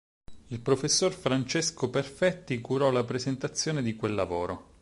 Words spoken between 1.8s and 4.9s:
Perfetti curò la presentazione di quel lavoro.